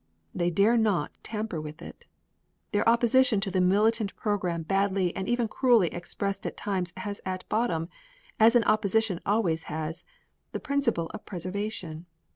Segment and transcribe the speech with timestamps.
[0.33, 2.07] They dare not tamper with it.
[2.71, 7.47] Their opposition to the militant program badly and even cruelly expressed at times has at
[7.49, 7.87] bottom,
[8.39, 10.03] as an opposition always has,
[10.53, 12.07] the principle of preservation.